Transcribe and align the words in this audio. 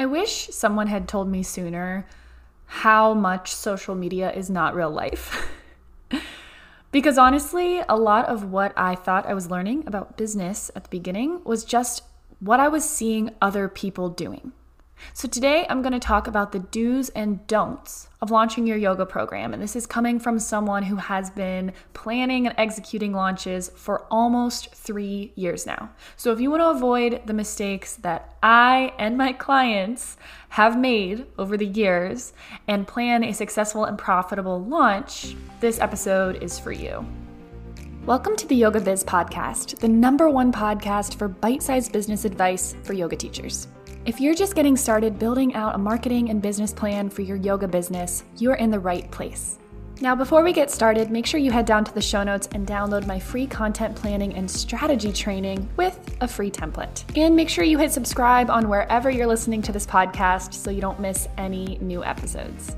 I 0.00 0.06
wish 0.06 0.48
someone 0.48 0.86
had 0.86 1.06
told 1.06 1.28
me 1.28 1.42
sooner 1.42 2.06
how 2.64 3.12
much 3.12 3.52
social 3.52 3.94
media 3.94 4.32
is 4.32 4.48
not 4.48 4.74
real 4.74 4.88
life. 4.88 5.46
because 6.90 7.18
honestly, 7.18 7.82
a 7.86 7.98
lot 7.98 8.24
of 8.24 8.50
what 8.50 8.72
I 8.78 8.94
thought 8.94 9.26
I 9.26 9.34
was 9.34 9.50
learning 9.50 9.84
about 9.86 10.16
business 10.16 10.70
at 10.74 10.84
the 10.84 10.88
beginning 10.88 11.42
was 11.44 11.66
just 11.66 12.02
what 12.38 12.60
I 12.60 12.68
was 12.68 12.88
seeing 12.88 13.32
other 13.42 13.68
people 13.68 14.08
doing. 14.08 14.52
So, 15.14 15.28
today 15.28 15.66
I'm 15.68 15.82
going 15.82 15.92
to 15.92 15.98
talk 15.98 16.26
about 16.26 16.52
the 16.52 16.58
do's 16.58 17.08
and 17.10 17.46
don'ts 17.46 18.08
of 18.20 18.30
launching 18.30 18.66
your 18.66 18.76
yoga 18.76 19.06
program. 19.06 19.52
And 19.52 19.62
this 19.62 19.76
is 19.76 19.86
coming 19.86 20.18
from 20.18 20.38
someone 20.38 20.82
who 20.82 20.96
has 20.96 21.30
been 21.30 21.72
planning 21.94 22.46
and 22.46 22.54
executing 22.58 23.12
launches 23.12 23.70
for 23.74 24.06
almost 24.10 24.74
three 24.74 25.32
years 25.36 25.66
now. 25.66 25.90
So, 26.16 26.32
if 26.32 26.40
you 26.40 26.50
want 26.50 26.60
to 26.62 26.70
avoid 26.70 27.22
the 27.26 27.34
mistakes 27.34 27.96
that 27.96 28.36
I 28.42 28.92
and 28.98 29.16
my 29.16 29.32
clients 29.32 30.16
have 30.50 30.78
made 30.78 31.26
over 31.38 31.56
the 31.56 31.66
years 31.66 32.32
and 32.68 32.86
plan 32.86 33.24
a 33.24 33.32
successful 33.32 33.84
and 33.84 33.98
profitable 33.98 34.62
launch, 34.62 35.34
this 35.60 35.78
episode 35.80 36.42
is 36.42 36.58
for 36.58 36.72
you. 36.72 37.06
Welcome 38.06 38.34
to 38.36 38.46
the 38.46 38.56
Yoga 38.56 38.80
Biz 38.80 39.04
Podcast, 39.04 39.78
the 39.78 39.88
number 39.88 40.30
one 40.30 40.50
podcast 40.52 41.16
for 41.16 41.28
bite 41.28 41.62
sized 41.62 41.92
business 41.92 42.24
advice 42.24 42.74
for 42.82 42.94
yoga 42.94 43.14
teachers. 43.14 43.68
If 44.06 44.18
you're 44.18 44.34
just 44.34 44.54
getting 44.54 44.78
started 44.78 45.18
building 45.18 45.54
out 45.54 45.74
a 45.74 45.78
marketing 45.78 46.30
and 46.30 46.40
business 46.40 46.72
plan 46.72 47.10
for 47.10 47.20
your 47.20 47.36
yoga 47.36 47.68
business, 47.68 48.24
you're 48.38 48.54
in 48.54 48.70
the 48.70 48.78
right 48.78 49.10
place. 49.10 49.58
Now, 50.00 50.14
before 50.14 50.42
we 50.42 50.54
get 50.54 50.70
started, 50.70 51.10
make 51.10 51.26
sure 51.26 51.38
you 51.38 51.50
head 51.50 51.66
down 51.66 51.84
to 51.84 51.92
the 51.92 52.00
show 52.00 52.22
notes 52.22 52.48
and 52.52 52.66
download 52.66 53.06
my 53.06 53.20
free 53.20 53.46
content 53.46 53.94
planning 53.94 54.32
and 54.32 54.50
strategy 54.50 55.12
training 55.12 55.68
with 55.76 56.16
a 56.22 56.26
free 56.26 56.50
template. 56.50 57.04
And 57.14 57.36
make 57.36 57.50
sure 57.50 57.62
you 57.62 57.76
hit 57.76 57.92
subscribe 57.92 58.48
on 58.48 58.70
wherever 58.70 59.10
you're 59.10 59.26
listening 59.26 59.60
to 59.60 59.72
this 59.72 59.84
podcast 59.84 60.54
so 60.54 60.70
you 60.70 60.80
don't 60.80 60.98
miss 60.98 61.28
any 61.36 61.76
new 61.82 62.02
episodes. 62.02 62.74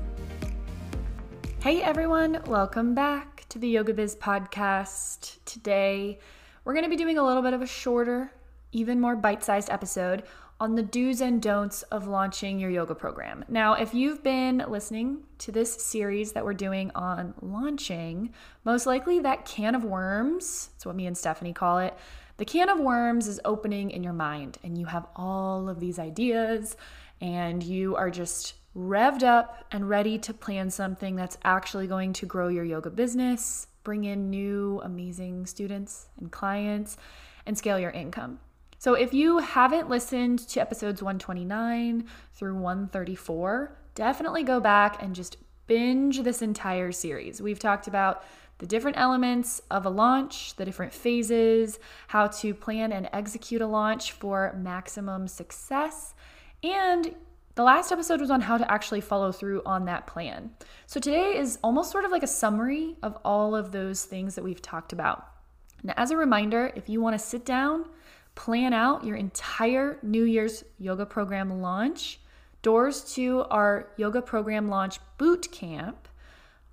Hey 1.61 1.81
everyone, 1.81 2.41
welcome 2.47 2.93
back 2.93 3.45
to 3.47 3.59
the 3.59 3.69
Yoga 3.69 3.93
Biz 3.93 4.17
podcast. 4.17 5.37
Today, 5.45 6.19
we're 6.65 6.73
going 6.73 6.83
to 6.83 6.89
be 6.89 6.97
doing 6.97 7.17
a 7.17 7.25
little 7.25 7.41
bit 7.41 7.53
of 7.53 7.61
a 7.61 7.67
shorter, 7.67 8.33
even 8.73 8.99
more 8.99 9.15
bite 9.15 9.45
sized 9.45 9.69
episode 9.69 10.23
on 10.59 10.75
the 10.75 10.83
do's 10.83 11.19
and 11.19 11.41
don'ts 11.41 11.81
of 11.83 12.07
launching 12.07 12.59
your 12.59 12.69
yoga 12.69 12.95
program. 12.95 13.43
Now, 13.47 13.73
if 13.73 13.93
you've 13.93 14.23
been 14.23 14.63
listening 14.67 15.23
to 15.39 15.51
this 15.51 15.73
series 15.73 16.31
that 16.33 16.45
we're 16.45 16.53
doing 16.53 16.91
on 16.95 17.33
launching, 17.41 18.33
most 18.63 18.85
likely 18.85 19.19
that 19.19 19.45
can 19.45 19.75
of 19.75 19.83
worms, 19.83 20.69
that's 20.73 20.85
what 20.85 20.95
me 20.95 21.05
and 21.05 21.17
Stephanie 21.17 21.53
call 21.53 21.79
it, 21.79 21.97
the 22.37 22.45
can 22.45 22.69
of 22.69 22.79
worms 22.79 23.27
is 23.27 23.39
opening 23.45 23.91
in 23.91 24.03
your 24.03 24.13
mind, 24.13 24.57
and 24.63 24.77
you 24.77 24.85
have 24.85 25.07
all 25.15 25.69
of 25.69 25.79
these 25.79 25.99
ideas, 25.99 26.75
and 27.21 27.61
you 27.61 27.95
are 27.95 28.09
just 28.09 28.55
revved 28.75 29.23
up 29.23 29.65
and 29.71 29.87
ready 29.87 30.17
to 30.17 30.33
plan 30.33 30.69
something 30.69 31.15
that's 31.15 31.37
actually 31.43 31.87
going 31.87 32.11
to 32.13 32.25
grow 32.25 32.47
your 32.47 32.63
yoga 32.63 32.89
business, 32.89 33.67
bring 33.83 34.05
in 34.05 34.29
new 34.29 34.81
amazing 34.83 35.45
students 35.45 36.07
and 36.19 36.31
clients, 36.31 36.97
and 37.45 37.57
scale 37.57 37.77
your 37.77 37.91
income. 37.91 38.39
So 38.83 38.95
if 38.95 39.13
you 39.13 39.37
haven't 39.37 39.89
listened 39.89 40.39
to 40.49 40.59
episodes 40.59 41.01
129 41.01 42.03
through 42.33 42.55
134, 42.55 43.77
definitely 43.95 44.43
go 44.43 44.59
back 44.59 45.01
and 45.01 45.15
just 45.15 45.37
binge 45.67 46.21
this 46.23 46.41
entire 46.41 46.91
series. 46.91 47.41
We've 47.41 47.59
talked 47.59 47.87
about 47.87 48.25
the 48.57 48.67
different 48.67 48.97
elements 48.97 49.61
of 49.71 49.85
a 49.85 49.89
launch, 49.89 50.57
the 50.57 50.65
different 50.65 50.93
phases, 50.93 51.79
how 52.07 52.27
to 52.27 52.53
plan 52.53 52.91
and 52.91 53.07
execute 53.13 53.61
a 53.61 53.67
launch 53.67 54.11
for 54.11 54.53
maximum 54.61 55.29
success, 55.29 56.13
and 56.61 57.15
the 57.55 57.63
last 57.63 57.89
episode 57.89 58.19
was 58.19 58.31
on 58.31 58.41
how 58.41 58.57
to 58.57 58.69
actually 58.69 58.99
follow 58.99 59.31
through 59.31 59.61
on 59.65 59.85
that 59.85 60.07
plan. 60.07 60.51
So 60.87 60.99
today 60.99 61.37
is 61.37 61.57
almost 61.63 61.89
sort 61.89 62.03
of 62.03 62.11
like 62.11 62.23
a 62.23 62.27
summary 62.27 62.97
of 63.01 63.17
all 63.23 63.55
of 63.55 63.71
those 63.71 64.03
things 64.03 64.35
that 64.35 64.43
we've 64.43 64.61
talked 64.61 64.91
about. 64.91 65.25
Now, 65.83 65.93
as 65.95 66.11
a 66.11 66.17
reminder, 66.17 66.73
if 66.75 66.89
you 66.89 66.99
want 66.99 67.13
to 67.13 67.25
sit 67.25 67.45
down, 67.45 67.85
plan 68.35 68.73
out 68.73 69.03
your 69.03 69.15
entire 69.15 69.99
New 70.01 70.23
Year's 70.23 70.63
yoga 70.77 71.05
program 71.05 71.61
launch. 71.61 72.19
Doors 72.61 73.13
to 73.15 73.41
our 73.51 73.89
yoga 73.97 74.21
program 74.21 74.69
launch 74.69 74.99
boot 75.17 75.51
camp 75.51 76.07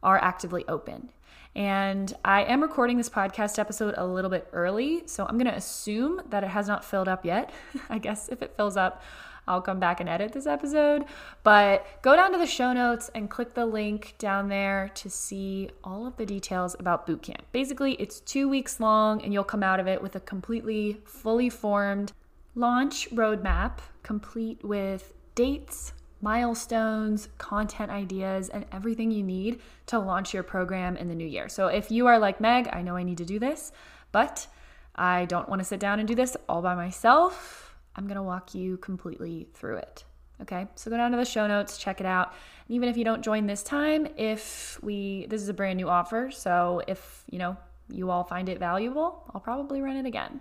are 0.03 0.19
actively 0.19 0.65
open. 0.69 1.11
And 1.55 2.15
I 2.25 2.45
am 2.45 2.63
recording 2.63 2.97
this 2.97 3.09
podcast 3.09 3.59
episode 3.59 3.95
a 3.97 4.07
little 4.07 4.31
bit 4.31 4.49
early, 4.53 5.03
so 5.07 5.27
I'm 5.27 5.37
going 5.37 5.51
to 5.51 5.57
assume 5.57 6.23
that 6.31 6.45
it 6.45 6.49
has 6.49 6.69
not 6.69 6.85
filled 6.85 7.09
up 7.09 7.25
yet. 7.25 7.51
I 7.91 7.99
guess 7.99 8.29
if 8.29 8.41
it 8.41 8.55
fills 8.57 8.77
up, 8.77 9.03
I'll 9.51 9.61
come 9.61 9.81
back 9.81 9.99
and 9.99 10.09
edit 10.09 10.33
this 10.33 10.47
episode. 10.47 11.05
But 11.43 11.85
go 12.03 12.15
down 12.15 12.33
to 12.33 12.39
the 12.39 12.47
show 12.47 12.73
notes 12.73 13.11
and 13.15 13.29
click 13.29 13.55
the 13.55 13.67
link 13.67 14.15
down 14.19 14.49
there 14.49 14.91
to 14.95 15.11
see 15.11 15.71
all 15.83 16.07
of 16.07 16.17
the 16.17 16.25
details 16.25 16.77
about 16.79 17.07
bootcamp. 17.07 17.41
Basically, 17.51 17.95
it's 17.95 18.21
two 18.21 18.49
weeks 18.49 18.79
long, 18.79 19.21
and 19.23 19.33
you'll 19.33 19.43
come 19.43 19.65
out 19.65 19.81
of 19.81 19.89
it 19.89 20.01
with 20.01 20.15
a 20.15 20.21
completely 20.21 21.01
fully 21.05 21.51
formed 21.51 22.13
launch 22.55 23.11
roadmap, 23.11 23.79
complete 24.05 24.65
with 24.65 25.15
dates, 25.35 25.95
milestones, 26.21 27.29
content 27.39 27.91
ideas, 27.91 28.51
and 28.51 28.67
everything 28.71 29.11
you 29.11 29.23
need 29.23 29.61
to 29.87 29.99
launch 29.99 30.33
your 30.33 30.43
program 30.43 30.97
in 30.97 31.09
the 31.09 31.15
new 31.15 31.27
year. 31.27 31.49
So 31.49 31.67
if 31.67 31.91
you 31.91 32.07
are 32.07 32.19
like 32.19 32.41
Meg, 32.41 32.69
I 32.73 32.83
know 32.83 32.95
I 32.95 33.03
need 33.03 33.19
to 33.19 33.25
do 33.25 33.39
this, 33.41 33.73
but 34.13 34.47
I 34.95 35.25
don't 35.25 35.49
want 35.49 35.61
to 35.61 35.65
sit 35.65 35.81
down 35.81 35.99
and 35.99 36.07
do 36.07 36.15
this 36.15 36.37
all 36.49 36.63
by 36.63 36.75
myself. 36.75 37.70
I'm 37.97 38.07
going 38.07 38.17
to 38.17 38.23
walk 38.23 38.55
you 38.55 38.77
completely 38.79 39.49
through 39.55 39.77
it. 39.77 40.05
Okay, 40.43 40.67
so 40.75 40.91
go 40.91 40.97
down 40.97 41.11
to 41.11 41.19
the 41.19 41.25
show 41.25 41.47
notes, 41.47 41.77
check 41.77 42.01
it 42.01 42.07
out. 42.07 42.33
And 42.67 42.75
even 42.75 42.89
if 42.89 42.97
you 42.97 43.05
don't 43.05 43.23
join 43.23 43.47
this 43.47 43.63
time, 43.63 44.09
if 44.17 44.79
we, 44.83 45.27
this 45.29 45.43
is 45.43 45.49
a 45.51 45.55
brand 45.55 45.77
new 45.77 45.89
offer, 45.89 46.31
so 46.31 46.83
if, 46.89 47.25
you 47.31 47.39
know, 47.39 47.57
you 47.91 48.11
all 48.11 48.25
find 48.25 48.49
it 48.49 48.59
valuable, 48.59 49.25
I'll 49.35 49.41
probably 49.41 49.83
run 49.83 49.97
it 49.97 50.07
again. 50.07 50.41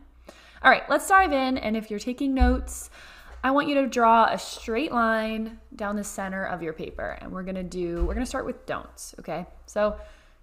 All 0.64 0.72
right, 0.72 0.90
let's 0.90 1.08
dive 1.08 1.34
in. 1.34 1.58
And 1.58 1.76
if 1.76 1.90
you're 1.90 2.00
taking 2.00 2.34
notes, 2.34 2.90
I 3.44 3.52
want 3.52 3.68
you 3.68 3.76
to 3.76 3.88
draw 3.88 4.26
a 4.26 4.38
straight 4.38 4.92
line 4.92 5.60
down 5.76 5.96
the 5.96 6.04
center 6.04 6.46
of 6.46 6.62
your 6.62 6.74
paper. 6.74 7.18
And 7.22 7.31
we're 7.31 7.44
gonna 7.44 7.64
do, 7.64 8.06
we're 8.06 8.14
gonna 8.14 8.26
start 8.26 8.46
with 8.46 8.66
don'ts, 8.66 9.16
okay? 9.20 9.46
So, 9.66 9.98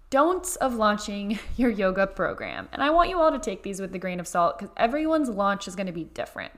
don'ts 0.09 0.55
of 0.57 0.75
launching 0.75 1.37
your 1.57 1.69
yoga 1.69 2.07
program. 2.07 2.67
And 2.71 2.81
I 2.81 2.89
want 2.89 3.09
you 3.09 3.19
all 3.19 3.31
to 3.31 3.39
take 3.39 3.63
these 3.63 3.79
with 3.79 3.93
a 3.93 3.99
grain 3.99 4.19
of 4.19 4.27
salt 4.27 4.57
because 4.57 4.73
everyone's 4.77 5.29
launch 5.29 5.67
is 5.67 5.75
gonna 5.75 5.91
be 5.91 6.05
different. 6.05 6.51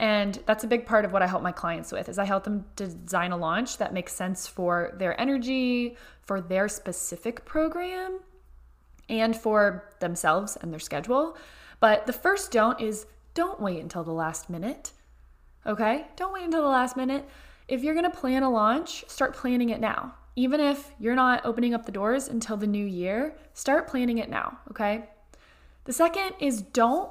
And 0.00 0.38
that's 0.46 0.62
a 0.62 0.68
big 0.68 0.86
part 0.86 1.04
of 1.04 1.12
what 1.12 1.22
I 1.22 1.26
help 1.26 1.42
my 1.42 1.50
clients 1.50 1.90
with 1.90 2.08
is 2.08 2.18
I 2.18 2.24
help 2.24 2.44
them 2.44 2.64
design 2.76 3.32
a 3.32 3.36
launch 3.36 3.78
that 3.78 3.92
makes 3.92 4.12
sense 4.14 4.46
for 4.46 4.94
their 4.96 5.20
energy, 5.20 5.96
for 6.22 6.40
their 6.40 6.68
specific 6.68 7.44
program, 7.44 8.20
and 9.08 9.36
for 9.36 9.90
themselves 9.98 10.56
and 10.56 10.72
their 10.72 10.78
schedule. 10.78 11.36
But 11.80 12.06
the 12.06 12.12
first 12.12 12.52
don't 12.52 12.80
is 12.80 13.06
don't 13.34 13.60
wait 13.60 13.80
until 13.80 14.04
the 14.04 14.12
last 14.12 14.48
minute. 14.48 14.92
Okay? 15.66 16.06
Don't 16.16 16.32
wait 16.32 16.44
until 16.44 16.62
the 16.62 16.68
last 16.68 16.96
minute. 16.96 17.28
If 17.66 17.82
you're 17.82 17.94
going 17.94 18.10
to 18.10 18.16
plan 18.16 18.42
a 18.42 18.50
launch, 18.50 19.04
start 19.08 19.34
planning 19.34 19.70
it 19.70 19.80
now. 19.80 20.14
Even 20.36 20.60
if 20.60 20.92
you're 21.00 21.16
not 21.16 21.44
opening 21.44 21.74
up 21.74 21.84
the 21.84 21.92
doors 21.92 22.28
until 22.28 22.56
the 22.56 22.66
new 22.66 22.86
year, 22.86 23.36
start 23.52 23.88
planning 23.88 24.18
it 24.18 24.30
now, 24.30 24.58
okay? 24.70 25.08
The 25.84 25.92
second 25.92 26.34
is 26.38 26.62
don't 26.62 27.10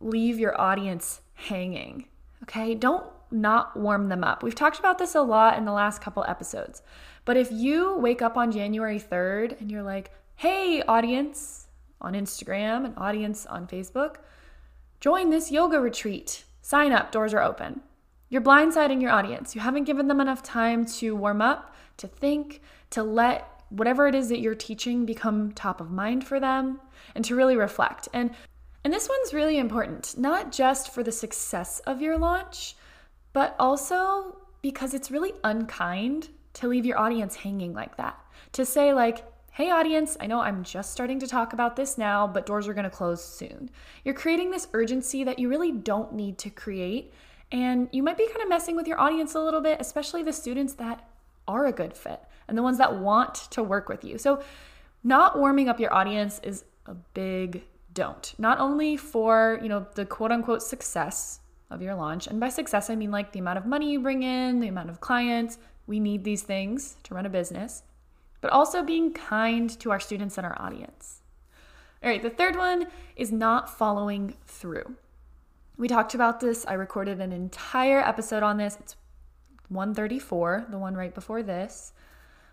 leave 0.00 0.38
your 0.38 0.60
audience 0.60 1.22
hanging. 1.34 2.06
Okay, 2.42 2.74
don't 2.74 3.06
not 3.30 3.76
warm 3.76 4.08
them 4.08 4.22
up. 4.22 4.42
We've 4.42 4.54
talked 4.54 4.78
about 4.78 4.98
this 4.98 5.14
a 5.14 5.22
lot 5.22 5.58
in 5.58 5.64
the 5.64 5.72
last 5.72 6.00
couple 6.00 6.24
episodes. 6.28 6.82
But 7.24 7.36
if 7.36 7.50
you 7.50 7.96
wake 7.98 8.22
up 8.22 8.36
on 8.36 8.52
January 8.52 9.00
3rd 9.00 9.60
and 9.60 9.70
you're 9.70 9.82
like, 9.82 10.12
hey, 10.36 10.82
audience 10.82 11.66
on 12.00 12.12
Instagram 12.12 12.84
and 12.84 12.94
audience 12.96 13.46
on 13.46 13.66
Facebook, 13.66 14.16
join 15.00 15.30
this 15.30 15.50
yoga 15.50 15.80
retreat. 15.80 16.44
Sign 16.62 16.92
up, 16.92 17.10
doors 17.10 17.34
are 17.34 17.42
open. 17.42 17.80
You're 18.28 18.42
blindsiding 18.42 19.00
your 19.00 19.10
audience. 19.10 19.54
You 19.54 19.60
haven't 19.60 19.84
given 19.84 20.08
them 20.08 20.20
enough 20.20 20.42
time 20.42 20.84
to 20.86 21.16
warm 21.16 21.40
up, 21.40 21.74
to 21.96 22.06
think, 22.06 22.60
to 22.90 23.02
let 23.02 23.48
whatever 23.70 24.06
it 24.06 24.14
is 24.14 24.28
that 24.28 24.40
you're 24.40 24.54
teaching 24.54 25.06
become 25.06 25.52
top 25.52 25.80
of 25.80 25.90
mind 25.90 26.24
for 26.24 26.38
them, 26.38 26.80
and 27.14 27.24
to 27.24 27.34
really 27.34 27.56
reflect. 27.56 28.08
And 28.12 28.30
and 28.86 28.94
this 28.94 29.08
one's 29.08 29.34
really 29.34 29.58
important, 29.58 30.16
not 30.16 30.52
just 30.52 30.94
for 30.94 31.02
the 31.02 31.10
success 31.10 31.80
of 31.88 32.00
your 32.00 32.16
launch, 32.16 32.76
but 33.32 33.56
also 33.58 34.36
because 34.62 34.94
it's 34.94 35.10
really 35.10 35.32
unkind 35.42 36.28
to 36.52 36.68
leave 36.68 36.86
your 36.86 36.96
audience 36.96 37.34
hanging 37.34 37.72
like 37.72 37.96
that. 37.96 38.16
To 38.52 38.64
say, 38.64 38.92
like, 38.92 39.24
hey, 39.50 39.72
audience, 39.72 40.16
I 40.20 40.28
know 40.28 40.38
I'm 40.38 40.62
just 40.62 40.92
starting 40.92 41.18
to 41.18 41.26
talk 41.26 41.52
about 41.52 41.74
this 41.74 41.98
now, 41.98 42.28
but 42.28 42.46
doors 42.46 42.68
are 42.68 42.74
gonna 42.74 42.88
close 42.88 43.24
soon. 43.24 43.70
You're 44.04 44.14
creating 44.14 44.52
this 44.52 44.68
urgency 44.72 45.24
that 45.24 45.40
you 45.40 45.48
really 45.48 45.72
don't 45.72 46.12
need 46.12 46.38
to 46.38 46.50
create. 46.50 47.12
And 47.50 47.88
you 47.90 48.04
might 48.04 48.16
be 48.16 48.28
kind 48.28 48.42
of 48.42 48.48
messing 48.48 48.76
with 48.76 48.86
your 48.86 49.00
audience 49.00 49.34
a 49.34 49.40
little 49.40 49.60
bit, 49.60 49.80
especially 49.80 50.22
the 50.22 50.32
students 50.32 50.74
that 50.74 51.04
are 51.48 51.66
a 51.66 51.72
good 51.72 51.96
fit 51.96 52.20
and 52.46 52.56
the 52.56 52.62
ones 52.62 52.78
that 52.78 52.94
want 52.94 53.34
to 53.50 53.64
work 53.64 53.88
with 53.88 54.04
you. 54.04 54.16
So, 54.16 54.44
not 55.02 55.36
warming 55.36 55.68
up 55.68 55.80
your 55.80 55.92
audience 55.92 56.40
is 56.44 56.62
a 56.86 56.94
big 56.94 57.64
don't. 57.96 58.32
Not 58.38 58.60
only 58.60 58.96
for, 58.96 59.58
you 59.60 59.68
know, 59.68 59.86
the 59.96 60.06
quote 60.06 60.30
unquote 60.30 60.62
success 60.62 61.40
of 61.70 61.82
your 61.82 61.96
launch. 61.96 62.28
And 62.28 62.38
by 62.38 62.50
success, 62.50 62.90
I 62.90 62.94
mean 62.94 63.10
like 63.10 63.32
the 63.32 63.40
amount 63.40 63.58
of 63.58 63.66
money 63.66 63.90
you 63.90 64.00
bring 64.00 64.22
in, 64.22 64.60
the 64.60 64.68
amount 64.68 64.90
of 64.90 65.00
clients. 65.00 65.58
We 65.88 65.98
need 65.98 66.22
these 66.22 66.42
things 66.42 66.96
to 67.04 67.14
run 67.14 67.26
a 67.26 67.30
business, 67.30 67.82
but 68.40 68.52
also 68.52 68.84
being 68.84 69.12
kind 69.12 69.68
to 69.80 69.90
our 69.90 69.98
students 69.98 70.36
and 70.36 70.46
our 70.46 70.60
audience. 70.60 71.22
All 72.02 72.10
right, 72.10 72.22
the 72.22 72.30
third 72.30 72.56
one 72.56 72.86
is 73.16 73.32
not 73.32 73.76
following 73.76 74.36
through. 74.46 74.94
We 75.76 75.88
talked 75.88 76.14
about 76.14 76.40
this. 76.40 76.64
I 76.66 76.74
recorded 76.74 77.20
an 77.20 77.32
entire 77.32 78.00
episode 78.00 78.42
on 78.42 78.58
this. 78.58 78.76
It's 78.78 78.96
134, 79.68 80.66
the 80.70 80.78
one 80.78 80.94
right 80.94 81.14
before 81.14 81.42
this. 81.42 81.92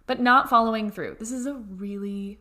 But 0.08 0.20
not 0.20 0.50
following 0.50 0.90
through. 0.90 1.18
This 1.20 1.32
is 1.32 1.46
a 1.46 1.54
really 1.54 2.40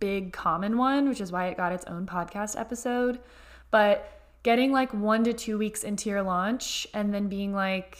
big 0.00 0.32
common 0.32 0.76
one, 0.76 1.08
which 1.08 1.20
is 1.20 1.32
why 1.32 1.46
it 1.46 1.56
got 1.56 1.72
its 1.72 1.84
own 1.86 2.06
podcast 2.06 2.58
episode. 2.58 3.18
But 3.70 4.18
getting 4.42 4.72
like 4.72 4.92
one 4.94 5.24
to 5.24 5.32
two 5.32 5.58
weeks 5.58 5.84
into 5.84 6.08
your 6.08 6.22
launch 6.22 6.86
and 6.94 7.12
then 7.12 7.28
being 7.28 7.52
like, 7.52 7.98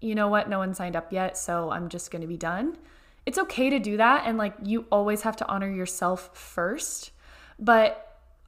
you 0.00 0.14
know 0.14 0.28
what, 0.28 0.48
no 0.48 0.58
one 0.58 0.74
signed 0.74 0.96
up 0.96 1.12
yet, 1.12 1.38
so 1.38 1.70
I'm 1.70 1.88
just 1.88 2.10
gonna 2.10 2.26
be 2.26 2.36
done. 2.36 2.76
It's 3.24 3.38
okay 3.38 3.70
to 3.70 3.78
do 3.78 3.96
that. 3.96 4.24
And 4.26 4.38
like, 4.38 4.54
you 4.62 4.86
always 4.90 5.22
have 5.22 5.36
to 5.36 5.48
honor 5.48 5.70
yourself 5.70 6.36
first. 6.36 7.10
But 7.58 8.02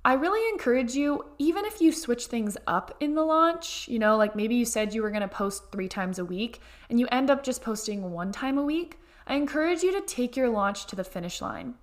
I 0.05 0.15
really 0.15 0.49
encourage 0.51 0.94
you, 0.94 1.25
even 1.39 1.65
if 1.65 1.81
you 1.81 1.93
switch 1.93 2.27
things 2.27 2.56
up 2.67 2.97
in 3.01 3.15
the 3.15 3.25
launch, 3.25 3.89
you 3.89 3.99
know, 3.99 4.17
like 4.17 4.37
maybe 4.37 4.55
you 4.55 4.65
said 4.65 4.94
you 4.94 5.03
were 5.03 5.11
gonna 5.11 5.29
post 5.29 5.73
three 5.73 5.89
times 5.89 6.19
a 6.19 6.25
week 6.25 6.61
and 6.89 7.01
you 7.01 7.09
end 7.11 7.31
up 7.31 7.43
just 7.43 7.62
posting 7.62 8.11
one 8.11 8.31
time 8.31 8.59
a 8.59 8.62
week, 8.62 8.99
I 9.27 9.35
encourage 9.35 9.83
you 9.83 9.93
to 9.93 10.01
take 10.01 10.37
your 10.37 10.49
launch 10.49 10.87
to 10.87 10.97
the 10.97 11.05
finish 11.05 11.43
line 11.43 11.75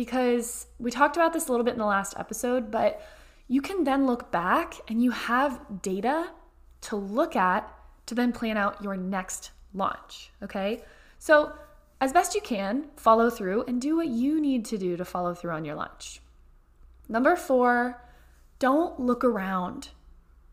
because 0.00 0.66
we 0.78 0.90
talked 0.90 1.18
about 1.18 1.34
this 1.34 1.46
a 1.46 1.50
little 1.50 1.62
bit 1.62 1.74
in 1.74 1.78
the 1.78 1.84
last 1.84 2.14
episode, 2.16 2.70
but 2.70 3.06
you 3.48 3.60
can 3.60 3.84
then 3.84 4.06
look 4.06 4.32
back 4.32 4.76
and 4.88 5.02
you 5.02 5.10
have 5.10 5.60
data 5.82 6.30
to 6.80 6.96
look 6.96 7.36
at 7.36 7.70
to 8.06 8.14
then 8.14 8.32
plan 8.32 8.56
out 8.56 8.82
your 8.82 8.96
next 8.96 9.50
launch. 9.74 10.30
Okay. 10.42 10.82
So, 11.18 11.52
as 12.00 12.14
best 12.14 12.34
you 12.34 12.40
can, 12.40 12.86
follow 12.96 13.28
through 13.28 13.64
and 13.64 13.78
do 13.78 13.94
what 13.94 14.08
you 14.08 14.40
need 14.40 14.64
to 14.64 14.78
do 14.78 14.96
to 14.96 15.04
follow 15.04 15.34
through 15.34 15.50
on 15.50 15.66
your 15.66 15.74
launch. 15.74 16.22
Number 17.06 17.36
four, 17.36 18.02
don't 18.58 18.98
look 18.98 19.22
around. 19.22 19.90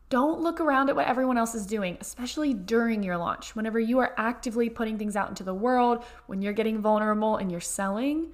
Don't 0.09 0.41
look 0.41 0.59
around 0.59 0.89
at 0.89 0.97
what 0.97 1.07
everyone 1.07 1.37
else 1.37 1.55
is 1.55 1.65
doing, 1.65 1.97
especially 2.01 2.53
during 2.53 3.01
your 3.01 3.15
launch. 3.15 3.55
Whenever 3.55 3.79
you 3.79 3.99
are 3.99 4.13
actively 4.17 4.69
putting 4.69 4.97
things 4.97 5.15
out 5.15 5.29
into 5.29 5.45
the 5.45 5.53
world, 5.53 6.03
when 6.25 6.41
you're 6.41 6.51
getting 6.51 6.81
vulnerable 6.81 7.37
and 7.37 7.49
you're 7.49 7.61
selling, 7.61 8.33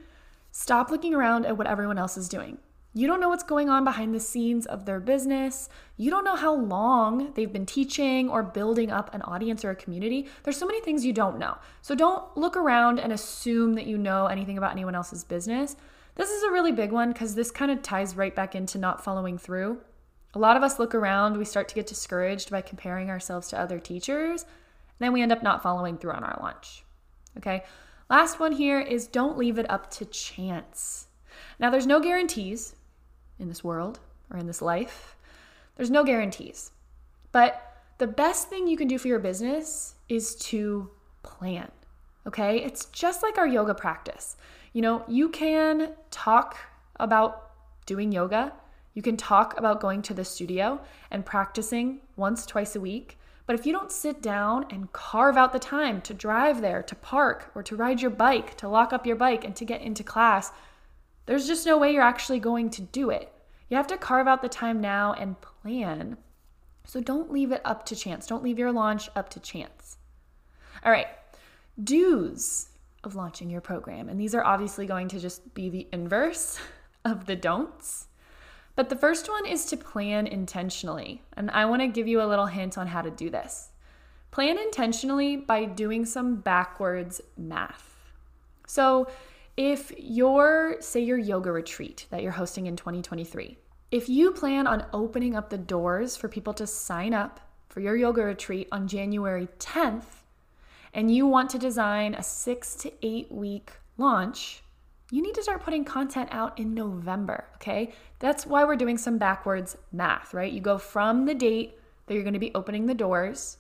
stop 0.54 0.92
looking 0.92 1.16
around 1.16 1.48
at 1.48 1.58
what 1.58 1.66
everyone 1.66 1.98
else 1.98 2.16
is 2.16 2.30
doing. 2.30 2.60
You 2.94 3.08
don't 3.08 3.20
know 3.20 3.30
what's 3.30 3.44
going 3.44 3.70
on 3.70 3.84
behind 3.84 4.14
the 4.14 4.20
scenes 4.20 4.68
of 4.68 4.86
their 4.86 5.00
business. 5.00 5.68
You 5.98 6.12
don't 6.12 6.24
know 6.24 6.36
how 6.36 6.54
long 6.54 7.34
they've 7.34 7.52
been 7.52 7.66
teaching 7.66 8.30
or 8.30 8.44
building 8.44 8.92
up 8.92 9.12
an 9.16 9.24
audience 9.24 9.66
or 9.66 9.72
a 9.72 9.76
community. 9.76 10.28
There's 10.44 10.58
so 10.58 10.68
many 10.68 10.80
things 10.80 11.04
you 11.04 11.12
don't 11.12 11.40
know. 11.40 11.58
So 11.82 11.96
don't 11.96 12.38
look 12.38 12.56
around 12.56 13.00
and 13.00 13.12
assume 13.12 13.74
that 13.74 13.88
you 13.88 13.98
know 13.98 14.28
anything 14.28 14.60
about 14.60 14.74
anyone 14.74 14.94
else's 14.94 15.24
business. 15.24 15.76
This 16.16 16.30
is 16.30 16.44
a 16.44 16.52
really 16.52 16.72
big 16.72 16.92
one 16.92 17.12
because 17.12 17.34
this 17.34 17.50
kind 17.50 17.72
of 17.72 17.82
ties 17.82 18.16
right 18.16 18.36
back 18.36 18.54
into 18.54 18.78
not 18.78 19.04
following 19.04 19.40
through. 19.40 19.80
A 20.36 20.40
lot 20.40 20.56
of 20.56 20.62
us 20.62 20.78
look 20.78 20.94
around, 20.94 21.36
we 21.38 21.46
start 21.46 21.68
to 21.70 21.76
get 21.76 21.88
discouraged 21.88 22.52
by 22.52 22.62
comparing 22.62 23.10
ourselves 23.10 23.48
to 23.48 23.60
other 23.60 23.80
teachers, 23.80 24.46
then 25.00 25.14
we 25.14 25.24
end 25.24 25.32
up 25.32 25.42
not 25.42 25.64
following 25.64 25.98
through 25.98 26.12
on 26.12 26.24
our 26.24 26.38
launch. 26.40 26.84
Okay, 27.38 27.64
last 28.10 28.40
one 28.40 28.52
here 28.52 28.80
is 28.80 29.08
don't 29.08 29.38
leave 29.38 29.58
it 29.58 29.70
up 29.70 29.90
to 29.92 30.06
chance. 30.06 31.08
Now, 31.60 31.70
there's 31.70 31.88
no 31.88 32.00
guarantees 32.00 32.76
in 33.40 33.48
this 33.48 33.64
world 33.64 34.00
or 34.32 34.38
in 34.38 34.48
this 34.48 34.62
life. 34.62 35.16
There's 35.76 35.92
no 35.92 36.04
guarantees. 36.04 36.72
But 37.32 37.62
the 37.98 38.08
best 38.08 38.50
thing 38.50 38.68
you 38.68 38.78
can 38.78 38.88
do 38.88 38.98
for 38.98 39.08
your 39.08 39.20
business 39.20 39.96
is 40.10 40.36
to 40.36 40.90
plan. 41.24 41.72
Okay? 42.28 42.64
It's 42.64 42.86
just 42.86 43.24
like 43.24 43.38
our 43.38 43.48
yoga 43.48 43.74
practice. 43.74 44.38
You 44.74 44.82
know, 44.82 45.04
you 45.08 45.30
can 45.30 45.94
talk 46.12 46.58
about 46.98 47.52
doing 47.86 48.12
yoga, 48.12 48.54
you 48.94 49.02
can 49.02 49.18
talk 49.18 49.58
about 49.58 49.82
going 49.82 50.02
to 50.04 50.14
the 50.14 50.24
studio 50.24 50.80
and 51.12 51.26
practicing 51.26 52.02
once, 52.16 52.46
twice 52.46 52.76
a 52.76 52.82
week. 52.82 53.18
But 53.46 53.56
if 53.56 53.66
you 53.66 53.74
don't 53.74 53.92
sit 53.92 54.22
down 54.22 54.66
and 54.70 54.92
carve 54.94 55.36
out 55.36 55.52
the 55.52 55.60
time 55.60 56.02
to 56.02 56.14
drive 56.14 56.62
there, 56.62 56.82
to 56.84 56.96
park, 56.96 57.52
or 57.54 57.64
to 57.64 57.76
ride 57.76 58.02
your 58.02 58.12
bike, 58.12 58.56
to 58.58 58.70
lock 58.70 58.94
up 58.94 59.06
your 59.06 59.18
bike, 59.18 59.44
and 59.44 59.56
to 59.58 59.66
get 59.66 59.82
into 59.82 60.04
class, 60.04 60.52
there's 61.26 61.48
just 61.48 61.66
no 61.66 61.78
way 61.78 61.94
you're 61.94 62.02
actually 62.02 62.40
going 62.40 62.70
to 62.72 62.82
do 62.82 63.10
it. 63.10 63.32
You 63.70 63.78
have 63.78 63.88
to 63.88 63.98
carve 63.98 64.28
out 64.28 64.42
the 64.42 64.50
time 64.50 64.80
now 64.80 65.14
and 65.14 65.40
plan. 65.42 66.18
So 66.86 67.02
don't 67.02 67.32
leave 67.32 67.52
it 67.52 67.62
up 67.66 67.86
to 67.88 67.96
chance. 67.96 68.28
Don't 68.28 68.44
leave 68.44 68.60
your 68.60 68.72
launch 68.72 69.10
up 69.16 69.30
to 69.30 69.40
chance. 69.40 69.98
All 70.84 70.92
right, 70.92 71.08
do's 71.82 72.70
of 73.04 73.16
launching 73.16 73.50
your 73.50 73.62
program. 73.62 74.10
And 74.10 74.20
these 74.20 74.34
are 74.34 74.44
obviously 74.44 74.86
going 74.86 75.08
to 75.10 75.20
just 75.20 75.54
be 75.54 75.70
the 75.70 75.88
inverse 75.92 76.60
of 77.06 77.26
the 77.26 77.36
don'ts. 77.36 78.08
But 78.76 78.90
the 78.90 78.96
first 78.96 79.30
one 79.30 79.46
is 79.46 79.66
to 79.66 79.78
plan 79.78 80.28
intentionally. 80.28 81.22
And 81.38 81.52
I 81.52 81.66
want 81.66 81.82
to 81.82 81.88
give 81.88 82.08
you 82.08 82.22
a 82.22 82.26
little 82.26 82.48
hint 82.48 82.78
on 82.78 82.88
how 82.88 83.02
to 83.02 83.12
do 83.12 83.30
this. 83.30 83.70
Plan 84.32 84.58
intentionally 84.58 85.38
by 85.38 85.66
doing 85.66 86.06
some 86.06 86.38
backwards 86.38 87.22
math. 87.38 87.96
So, 88.66 89.08
if 89.56 89.92
your, 90.00 90.78
say, 90.80 91.02
your 91.02 91.20
yoga 91.20 91.52
retreat 91.52 92.08
that 92.10 92.24
you're 92.24 92.32
hosting 92.32 92.66
in 92.66 92.76
2023, 92.76 93.56
if 93.92 94.10
you 94.10 94.32
plan 94.32 94.66
on 94.66 94.88
opening 94.92 95.36
up 95.36 95.52
the 95.52 95.60
doors 95.60 96.16
for 96.16 96.28
people 96.28 96.56
to 96.56 96.66
sign 96.66 97.14
up 97.14 97.40
for 97.70 97.80
your 97.80 97.96
yoga 97.96 98.24
retreat 98.24 98.68
on 98.72 98.88
January 98.88 99.48
10th, 99.60 100.24
and 100.96 101.14
you 101.14 101.28
want 101.28 101.52
to 101.52 101.60
design 101.60 102.16
a 102.16 102.24
six 102.24 102.74
to 102.76 102.92
eight 103.04 103.32
week 103.32 103.74
launch, 103.98 104.63
you 105.14 105.22
need 105.22 105.36
to 105.36 105.44
start 105.44 105.62
putting 105.62 105.86
content 105.86 106.28
out 106.32 106.58
in 106.58 106.74
November, 106.74 107.46
okay? 107.54 107.94
That's 108.18 108.48
why 108.48 108.64
we're 108.64 108.76
doing 108.76 108.98
some 108.98 109.20
backwards 109.20 109.78
math, 109.92 110.34
right? 110.34 110.52
You 110.52 110.60
go 110.60 110.80
from 110.80 111.26
the 111.26 111.36
date 111.36 111.78
that 112.08 112.16
you're 112.16 112.24
gonna 112.24 112.40
be 112.40 112.52
opening 112.56 112.88
the 112.88 112.96
doors 112.96 113.60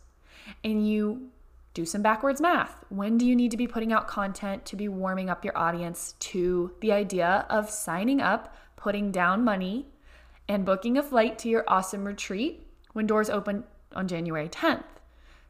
and 0.63 0.89
you 0.89 1.29
do 1.75 1.85
some 1.85 2.01
backwards 2.01 2.41
math. 2.41 2.83
When 2.89 3.19
do 3.19 3.27
you 3.27 3.35
need 3.35 3.51
to 3.51 3.57
be 3.57 3.67
putting 3.67 3.93
out 3.93 4.07
content 4.07 4.65
to 4.65 4.75
be 4.75 4.87
warming 4.87 5.29
up 5.29 5.45
your 5.45 5.55
audience 5.55 6.15
to 6.21 6.73
the 6.79 6.91
idea 6.91 7.45
of 7.51 7.69
signing 7.69 8.19
up, 8.19 8.55
putting 8.75 9.11
down 9.11 9.43
money, 9.43 9.85
and 10.47 10.65
booking 10.65 10.97
a 10.97 11.03
flight 11.03 11.37
to 11.37 11.49
your 11.49 11.65
awesome 11.67 12.05
retreat 12.05 12.65
when 12.93 13.05
doors 13.05 13.29
open 13.29 13.63
on 13.91 14.07
January 14.07 14.49
10th? 14.49 14.85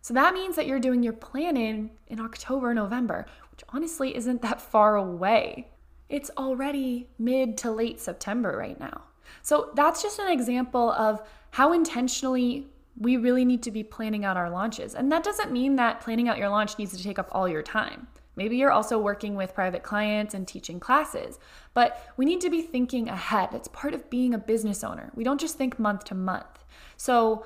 So 0.02 0.14
that 0.16 0.34
means 0.34 0.58
that 0.58 0.68
you're 0.68 0.82
doing 0.82 1.02
your 1.02 1.14
planning 1.14 1.92
in 2.08 2.20
October, 2.20 2.74
November, 2.74 3.26
which 3.52 3.64
honestly 3.70 4.18
isn't 4.18 4.42
that 4.42 4.60
far 4.60 4.98
away. 4.98 5.70
It's 6.10 6.30
already 6.38 7.10
mid 7.18 7.58
to 7.60 7.72
late 7.72 8.00
September 8.00 8.56
right 8.58 8.80
now. 8.80 9.04
So 9.42 9.72
that's 9.76 10.02
just 10.02 10.20
an 10.20 10.32
example 10.32 10.92
of 10.92 11.22
how 11.52 11.74
intentionally 11.74 12.68
we 13.00 13.18
really 13.18 13.46
need 13.46 13.64
to 13.64 13.72
be 13.72 13.84
planning 13.84 14.24
out 14.24 14.38
our 14.38 14.50
launches. 14.50 14.94
And 14.94 15.12
that 15.12 15.24
doesn't 15.24 15.52
mean 15.52 15.76
that 15.78 16.02
planning 16.02 16.30
out 16.30 16.38
your 16.38 16.50
launch 16.50 16.78
needs 16.78 16.96
to 16.96 17.04
take 17.04 17.18
up 17.18 17.30
all 17.32 17.48
your 17.48 17.64
time. 17.64 18.08
Maybe 18.36 18.58
you're 18.58 18.72
also 18.72 18.98
working 18.98 19.36
with 19.36 19.54
private 19.54 19.84
clients 19.84 20.34
and 20.34 20.48
teaching 20.48 20.80
classes, 20.80 21.38
but 21.74 22.12
we 22.18 22.26
need 22.26 22.42
to 22.42 22.50
be 22.50 22.62
thinking 22.62 23.10
ahead. 23.10 23.50
It's 23.54 23.68
part 23.68 23.94
of 23.94 24.10
being 24.10 24.34
a 24.34 24.40
business 24.40 24.84
owner. 24.84 25.12
We 25.16 25.24
don't 25.24 25.40
just 25.40 25.58
think 25.58 25.78
month 25.78 26.06
to 26.06 26.16
month. 26.16 26.66
So, 26.98 27.46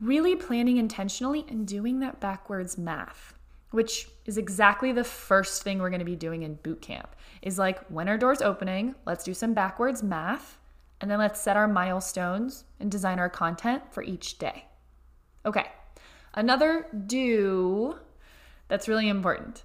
really 0.00 0.36
planning 0.36 0.76
intentionally 0.76 1.44
and 1.48 1.66
doing 1.66 2.00
that 2.00 2.20
backwards 2.20 2.78
math, 2.78 3.34
which 3.70 4.08
is 4.24 4.38
exactly 4.38 4.92
the 4.92 5.04
first 5.04 5.62
thing 5.62 5.78
we're 5.78 5.90
going 5.90 5.98
to 5.98 6.04
be 6.04 6.16
doing 6.16 6.42
in 6.42 6.54
boot 6.54 6.80
camp. 6.80 7.14
Is 7.42 7.58
like 7.58 7.86
when 7.88 8.08
are 8.08 8.18
doors 8.18 8.42
opening? 8.42 8.94
Let's 9.06 9.24
do 9.24 9.34
some 9.34 9.54
backwards 9.54 10.02
math 10.02 10.58
and 11.00 11.10
then 11.10 11.18
let's 11.18 11.40
set 11.40 11.56
our 11.56 11.68
milestones 11.68 12.64
and 12.80 12.90
design 12.90 13.18
our 13.18 13.28
content 13.28 13.82
for 13.90 14.02
each 14.02 14.38
day. 14.38 14.64
Okay, 15.46 15.66
another 16.34 16.86
do 17.06 17.96
that's 18.68 18.88
really 18.88 19.08
important 19.08 19.62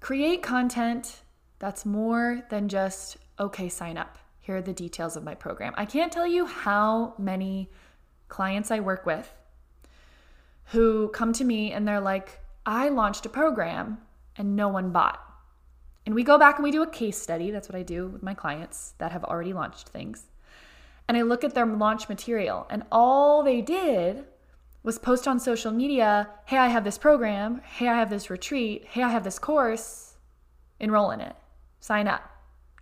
create 0.00 0.42
content 0.42 1.22
that's 1.58 1.84
more 1.84 2.42
than 2.50 2.68
just, 2.68 3.16
okay, 3.38 3.68
sign 3.68 3.98
up. 3.98 4.18
Here 4.40 4.56
are 4.56 4.62
the 4.62 4.72
details 4.72 5.16
of 5.16 5.24
my 5.24 5.34
program. 5.34 5.74
I 5.76 5.84
can't 5.84 6.12
tell 6.12 6.26
you 6.26 6.46
how 6.46 7.14
many 7.18 7.70
clients 8.28 8.70
I 8.70 8.80
work 8.80 9.04
with 9.04 9.32
who 10.66 11.08
come 11.08 11.32
to 11.32 11.44
me 11.44 11.72
and 11.72 11.86
they're 11.86 12.00
like, 12.00 12.40
I 12.68 12.90
launched 12.90 13.24
a 13.24 13.30
program 13.30 13.96
and 14.36 14.54
no 14.54 14.68
one 14.68 14.90
bought. 14.90 15.18
And 16.04 16.14
we 16.14 16.22
go 16.22 16.36
back 16.36 16.56
and 16.56 16.64
we 16.64 16.70
do 16.70 16.82
a 16.82 16.86
case 16.86 17.16
study. 17.16 17.50
That's 17.50 17.66
what 17.66 17.78
I 17.78 17.82
do 17.82 18.08
with 18.08 18.22
my 18.22 18.34
clients 18.34 18.92
that 18.98 19.10
have 19.10 19.24
already 19.24 19.54
launched 19.54 19.88
things. 19.88 20.26
And 21.08 21.16
I 21.16 21.22
look 21.22 21.44
at 21.44 21.54
their 21.54 21.64
launch 21.64 22.10
material, 22.10 22.66
and 22.68 22.82
all 22.92 23.42
they 23.42 23.62
did 23.62 24.26
was 24.82 24.98
post 24.98 25.26
on 25.26 25.40
social 25.40 25.72
media 25.72 26.28
hey, 26.44 26.58
I 26.58 26.68
have 26.68 26.84
this 26.84 26.98
program. 26.98 27.62
Hey, 27.64 27.88
I 27.88 27.94
have 27.94 28.10
this 28.10 28.28
retreat. 28.28 28.84
Hey, 28.84 29.02
I 29.02 29.08
have 29.08 29.24
this 29.24 29.38
course. 29.38 30.18
Enroll 30.78 31.10
in 31.12 31.22
it. 31.22 31.36
Sign 31.80 32.06
up. 32.06 32.22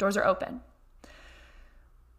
Doors 0.01 0.17
are 0.17 0.27
open. 0.27 0.63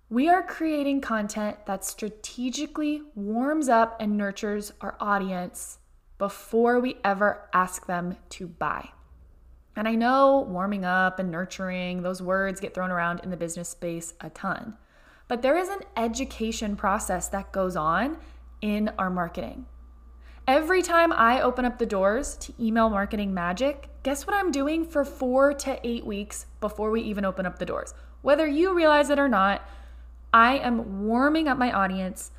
We 0.10 0.30
are 0.30 0.42
creating 0.42 1.02
content 1.02 1.66
that 1.66 1.84
strategically 1.84 3.02
warms 3.14 3.68
up 3.68 3.98
and 4.00 4.16
nurtures 4.16 4.72
our 4.80 4.96
audience 5.02 5.80
before 6.18 6.80
we 6.80 6.98
ever 7.04 7.48
ask 7.54 7.86
them 7.86 8.18
to 8.30 8.48
buy. 8.48 8.90
And 9.76 9.88
I 9.88 9.96
know 9.96 10.40
warming 10.50 10.86
up 10.86 11.20
and 11.20 11.30
nurturing, 11.30 12.02
those 12.02 12.22
words 12.22 12.60
get 12.60 12.74
thrown 12.74 12.90
around 12.90 13.20
in 13.24 13.30
the 13.30 13.38
business 13.38 13.70
space 13.70 14.14
a 14.22 14.30
ton. 14.32 14.76
But 15.28 15.42
there 15.42 15.58
is 15.58 15.70
an 15.70 15.82
education 15.96 16.76
process 16.76 17.28
that 17.28 17.52
goes 17.52 17.76
on 17.76 18.18
in 18.62 18.90
our 18.98 19.10
marketing. 19.10 19.66
Every 20.48 20.82
time 20.82 21.12
I 21.12 21.42
open 21.42 21.66
up 21.66 21.78
the 21.78 21.86
doors 21.86 22.38
to 22.38 22.54
email 22.60 22.90
marketing 22.90 23.34
magic, 23.34 23.90
guess 24.04 24.26
what 24.26 24.36
I'm 24.36 24.52
doing 24.52 24.86
for 24.86 25.04
four 25.04 25.54
to 25.54 25.80
eight 25.86 26.06
weeks 26.06 26.46
before 26.62 26.90
we 26.90 27.02
even 27.02 27.26
open 27.26 27.46
up 27.46 27.60
the 27.60 27.66
doors? 27.66 27.94
Whether 28.22 28.48
you 28.48 28.74
realize 28.74 29.10
it 29.10 29.20
or 29.20 29.28
not, 29.28 29.68
I 30.34 30.58
am 30.58 31.06
warming 31.06 31.48
up 31.48 31.58
my 31.58 31.72
audience 31.72 32.32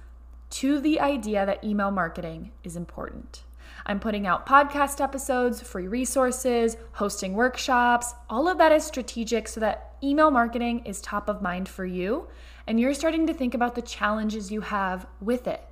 to 0.50 0.80
the 0.80 1.00
idea 1.00 1.44
that 1.44 1.62
email 1.62 1.90
marketing 1.90 2.52
is 2.64 2.76
important. 2.76 3.44
I'm 3.86 4.00
putting 4.00 4.26
out 4.26 4.46
podcast 4.46 5.00
episodes, 5.00 5.62
free 5.62 5.88
resources, 5.88 6.76
hosting 6.92 7.34
workshops. 7.34 8.14
All 8.28 8.48
of 8.48 8.58
that 8.58 8.72
is 8.72 8.84
strategic 8.84 9.48
so 9.48 9.60
that 9.60 9.96
email 10.02 10.30
marketing 10.30 10.84
is 10.84 11.00
top 11.00 11.28
of 11.28 11.42
mind 11.42 11.68
for 11.68 11.84
you 11.84 12.28
and 12.66 12.78
you're 12.78 12.94
starting 12.94 13.26
to 13.26 13.34
think 13.34 13.54
about 13.54 13.74
the 13.74 13.82
challenges 13.82 14.52
you 14.52 14.60
have 14.60 15.06
with 15.20 15.46
it. 15.46 15.64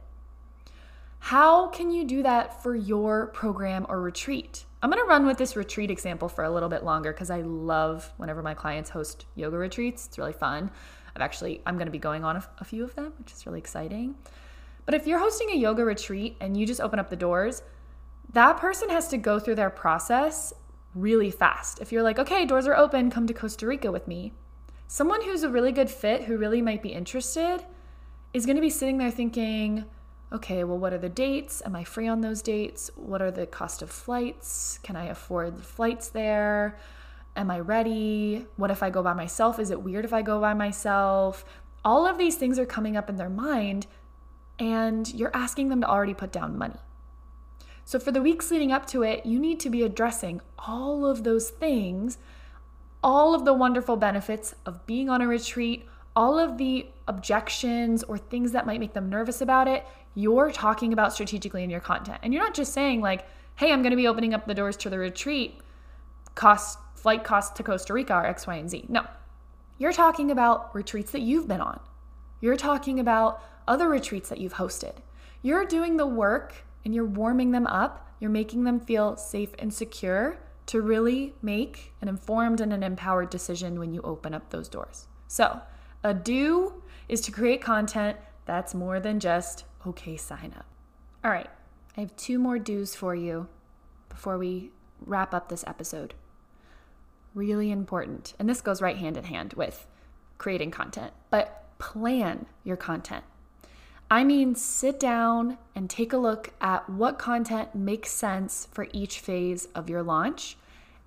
How 1.19 1.69
can 1.69 1.91
you 1.91 2.05
do 2.05 2.23
that 2.23 2.63
for 2.63 2.75
your 2.75 3.27
program 3.29 3.85
or 3.89 4.01
retreat? 4.01 4.65
I'm 4.83 4.91
going 4.91 5.03
to 5.03 5.09
run 5.09 5.27
with 5.27 5.39
this 5.39 5.57
retreat 5.57 5.91
example 5.91 6.29
for 6.29 6.45
a 6.45 6.51
little 6.51 6.69
bit 6.69 6.85
longer 6.85 7.13
because 7.13 7.31
I 7.31 7.41
love 7.41 8.13
whenever 8.17 8.43
my 8.43 8.55
clients 8.55 8.91
host 8.91 9.27
yoga 9.35 9.59
retreats. 9.59 10.07
It's 10.07 10.19
really 10.19 10.33
fun. 10.33 10.71
I've 11.15 11.23
actually, 11.23 11.61
I'm 11.67 11.77
going 11.77 11.87
to 11.87 11.93
be 11.93 11.99
going 11.99 12.25
on 12.25 12.37
a, 12.37 12.49
a 12.61 12.65
few 12.65 12.85
of 12.85 12.95
them, 12.95 13.13
which 13.19 13.33
is 13.33 13.45
really 13.45 13.59
exciting. 13.59 14.15
But 14.85 14.95
if 14.95 15.07
you're 15.07 15.19
hosting 15.19 15.51
a 15.51 15.57
yoga 15.57 15.85
retreat 15.85 16.37
and 16.41 16.57
you 16.57 16.67
just 16.67 16.81
open 16.81 16.99
up 16.99 17.11
the 17.11 17.17
doors, 17.17 17.63
that 18.33 18.59
person 18.59 18.91
has 18.91 19.09
to 19.09 19.19
go 19.19 19.39
through 19.39 19.55
their 19.55 19.71
process 19.71 20.53
really 20.95 21.31
fast. 21.31 21.81
If 21.81 21.93
you're 21.93 22.03
like, 22.03 22.19
okay, 22.19 22.45
doors 22.45 22.67
are 22.67 22.77
open, 22.77 23.11
come 23.11 23.27
to 23.27 23.35
Costa 23.35 23.67
Rica 23.67 23.93
with 23.93 24.09
me, 24.09 24.33
someone 24.89 25.23
who's 25.23 25.43
a 25.43 25.51
really 25.51 25.73
good 25.73 25.91
fit, 25.91 26.25
who 26.25 26.37
really 26.37 26.63
might 26.63 26.83
be 26.83 26.93
interested, 26.93 27.65
is 28.33 28.47
going 28.47 28.57
to 28.57 28.63
be 28.63 28.71
sitting 28.71 28.99
there 28.99 29.11
thinking, 29.11 29.85
okay, 30.33 30.65
well, 30.65 30.79
what 30.79 30.93
are 30.93 30.99
the 30.99 31.09
dates? 31.09 31.63
Am 31.65 31.77
I 31.77 31.85
free 31.85 32.09
on 32.09 32.21
those 32.21 32.43
dates? 32.43 32.91
What 32.97 33.23
are 33.23 33.31
the 33.31 33.47
cost 33.47 33.83
of 33.83 33.91
flights? 33.91 34.79
Can 34.83 34.97
I 34.97 35.07
afford 35.07 35.57
the 35.57 35.63
flights 35.63 36.09
there? 36.09 36.79
Am 37.37 37.51
I 37.51 37.61
ready? 37.61 38.47
What 38.57 38.71
if 38.71 38.83
I 38.83 38.91
go 38.91 39.03
by 39.03 39.13
myself? 39.13 39.59
Is 39.59 39.71
it 39.71 39.83
weird 39.83 40.05
if 40.05 40.13
I 40.13 40.23
go 40.23 40.41
by 40.41 40.55
myself? 40.55 41.45
All 41.85 42.07
of 42.07 42.19
these 42.19 42.37
things 42.37 42.59
are 42.59 42.67
coming 42.67 42.97
up 42.97 43.09
in 43.09 43.17
their 43.17 43.29
mind, 43.29 43.87
and 44.59 45.13
you're 45.15 45.35
asking 45.35 45.69
them 45.69 45.83
to 45.83 45.89
already 45.89 46.15
put 46.15 46.33
down 46.33 46.59
money. 46.59 46.81
So, 47.87 48.01
for 48.01 48.11
the 48.11 48.21
weeks 48.21 48.51
leading 48.51 48.73
up 48.73 48.85
to 48.87 49.05
it, 49.05 49.25
you 49.25 49.39
need 49.39 49.61
to 49.61 49.71
be 49.71 49.85
addressing 49.85 50.41
all 50.59 51.07
of 51.07 51.23
those 51.23 51.51
things, 51.51 52.19
all 53.01 53.33
of 53.33 53.45
the 53.45 53.55
wonderful 53.55 53.97
benefits 53.97 54.57
of 54.67 54.85
being 54.87 55.09
on 55.09 55.23
a 55.23 55.29
retreat, 55.29 55.87
all 56.17 56.37
of 56.37 56.59
the 56.59 56.89
objections 57.07 58.03
or 58.03 58.19
things 58.19 58.51
that 58.51 58.67
might 58.67 58.81
make 58.81 58.93
them 58.93 59.09
nervous 59.09 59.41
about 59.41 59.69
it. 59.69 59.87
You're 60.17 60.51
talking 60.51 60.93
about 60.93 61.13
strategically 61.13 61.63
in 61.63 61.71
your 61.71 61.79
content. 61.79 62.19
And 62.25 62.35
you're 62.35 62.43
not 62.43 62.55
just 62.55 62.73
saying, 62.73 63.03
like, 63.03 63.25
hey, 63.55 63.73
I'm 63.73 63.83
going 63.83 63.93
to 63.93 63.97
be 63.97 64.09
opening 64.09 64.35
up 64.35 64.49
the 64.49 64.55
doors 64.55 64.77
to 64.79 64.91
the 64.91 64.99
retreat, 64.99 65.61
cost 66.35 66.81
flight 66.97 67.23
costs 67.23 67.57
to 67.57 67.63
Costa 67.63 67.93
Rica 67.93 68.15
are 68.15 68.27
X, 68.27 68.49
Y, 68.49 68.57
and 68.57 68.69
Z. 68.69 68.87
No, 68.89 69.07
you're 69.79 69.93
talking 69.93 70.33
about 70.33 70.75
retreats 70.75 71.13
that 71.13 71.23
you've 71.23 71.47
been 71.47 71.61
on. 71.61 71.79
You're 72.41 72.57
talking 72.57 72.99
about 72.99 73.41
other 73.69 73.89
retreats 73.89 74.29
that 74.31 74.39
you've 74.39 74.55
hosted. 74.55 74.97
You're 75.41 75.65
doing 75.65 75.99
the 75.99 76.07
work 76.07 76.65
and 76.87 76.95
you're 76.95 77.05
warming 77.05 77.51
them 77.51 77.67
up. 77.67 78.09
You're 78.21 78.31
making 78.31 78.63
them 78.63 78.79
feel 78.79 79.17
safe 79.17 79.51
and 79.59 79.75
secure 79.75 80.39
to 80.67 80.81
really 80.81 81.35
make 81.43 81.93
an 82.01 82.07
informed 82.07 82.61
and 82.61 82.73
an 82.73 82.85
empowered 82.85 83.29
decision 83.29 83.81
when 83.81 83.93
you 83.93 84.01
open 84.03 84.33
up 84.33 84.51
those 84.51 84.69
doors. 84.69 85.09
So, 85.27 85.61
a 86.05 86.15
do 86.15 86.83
is 87.09 87.21
to 87.23 87.33
create 87.33 87.61
content 87.61 88.17
that's 88.45 88.73
more 88.73 89.01
than 89.01 89.19
just 89.19 89.65
okay, 89.85 90.17
sign 90.17 90.55
up. 90.57 90.67
All 91.25 91.31
right, 91.33 91.51
I 91.97 92.01
have 92.01 92.15
two 92.17 92.39
more 92.39 92.59
do's 92.59 92.95
for 92.95 93.15
you 93.15 93.49
before 94.09 94.39
we 94.39 94.71
wrap 95.01 95.35
up 95.35 95.49
this 95.49 95.65
episode 95.67 96.15
really 97.35 97.71
important. 97.71 98.35
And 98.39 98.49
this 98.49 98.61
goes 98.61 98.81
right 98.81 98.97
hand 98.97 99.17
in 99.17 99.25
hand 99.25 99.55
with 99.55 99.87
creating 100.39 100.71
content, 100.71 101.13
but 101.31 101.79
plan 101.79 102.47
your 102.65 102.77
content. 102.77 103.25
I 104.11 104.23
mean, 104.23 104.55
sit 104.55 105.01
down 105.01 105.59
and 105.75 105.91
take 105.91 106.13
a 106.13 106.17
look 106.17 106.53
at 106.61 106.89
what 106.89 107.19
content 107.19 107.75
makes 107.75 108.13
sense 108.13 108.69
for 108.71 108.87
each 108.93 109.19
phase 109.19 109.67
of 109.75 109.91
your 109.91 110.03
launch, 110.03 110.57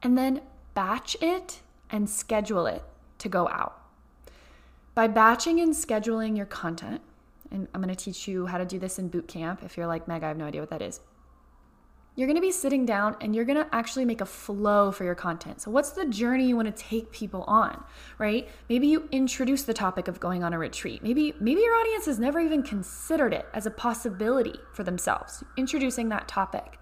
and 0.03 0.17
then 0.17 0.41
batch 0.73 1.15
it 1.21 1.61
and 1.89 2.09
schedule 2.09 2.65
it 2.65 2.83
to 3.19 3.29
go 3.29 3.47
out. 3.47 3.81
By 4.95 5.07
batching 5.07 5.61
and 5.61 5.73
scheduling 5.73 6.35
your 6.35 6.45
content, 6.45 7.01
and 7.51 7.67
I'm 7.73 7.81
going 7.81 7.95
to 7.95 8.03
teach 8.03 8.27
you 8.27 8.47
how 8.47 8.57
to 8.57 8.65
do 8.65 8.77
this 8.77 8.99
in 8.99 9.07
boot 9.07 9.27
camp. 9.27 9.63
If 9.63 9.77
you're 9.77 9.87
like 9.87 10.07
Meg, 10.07 10.23
I 10.23 10.27
have 10.27 10.37
no 10.37 10.45
idea 10.45 10.61
what 10.61 10.69
that 10.69 10.81
is 10.81 10.99
you're 12.19 12.27
to 12.35 12.41
be 12.41 12.51
sitting 12.51 12.85
down 12.85 13.15
and 13.21 13.33
you're 13.33 13.45
to 13.63 13.73
actually 13.73 14.03
make 14.03 14.19
a 14.19 14.25
flow 14.25 14.91
for 14.91 15.05
your 15.05 15.15
content. 15.15 15.61
So, 15.61 15.71
what's 15.71 15.91
the 15.91 16.05
journey 16.05 16.49
you 16.49 16.55
want 16.57 16.75
to 16.75 16.83
take 16.83 17.13
people 17.13 17.43
on, 17.43 17.81
right? 18.17 18.49
Maybe 18.67 18.87
you 18.87 19.07
introduce 19.13 19.63
the 19.63 19.73
topic 19.73 20.09
of 20.09 20.19
going 20.19 20.43
on 20.43 20.51
a 20.51 20.59
retreat. 20.59 21.01
Maybe 21.01 21.33
maybe 21.39 21.61
your 21.61 21.75
audience 21.75 22.07
has 22.07 22.19
never 22.19 22.41
even 22.41 22.61
considered 22.61 23.33
it 23.33 23.47
as 23.53 23.65
a 23.65 23.71
possibility 23.71 24.55
for 24.73 24.83
themselves. 24.83 25.45
Introducing 25.55 26.09
that 26.09 26.27
topic. 26.27 26.77